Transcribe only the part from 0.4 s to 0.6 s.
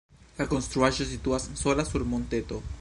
La